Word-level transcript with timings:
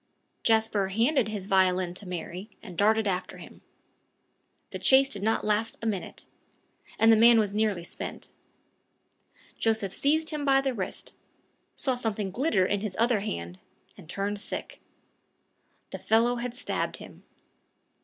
Jasper 0.41 0.87
handed 0.87 1.27
his 1.27 1.45
violin 1.45 1.93
to 1.93 2.07
Mary, 2.07 2.49
and 2.63 2.75
darted 2.75 3.07
after 3.07 3.37
him. 3.37 3.61
The 4.71 4.79
chase 4.79 5.07
did 5.07 5.21
not 5.21 5.45
last 5.45 5.77
a 5.79 5.85
minute; 5.85 6.25
the 6.99 7.15
man 7.15 7.37
was 7.37 7.53
nearly 7.53 7.83
spent. 7.83 8.31
Joseph 9.59 9.93
seized 9.93 10.31
him 10.31 10.43
by 10.43 10.59
the 10.59 10.73
wrist, 10.73 11.13
saw 11.75 11.93
something 11.93 12.31
glitter 12.31 12.65
in 12.65 12.81
his 12.81 12.97
other 12.99 13.19
hand, 13.19 13.59
and 13.95 14.09
turned 14.09 14.39
sick. 14.39 14.81
The 15.91 15.99
fellow 15.99 16.37
had 16.37 16.55
stabbed 16.55 16.97
him. 16.97 17.21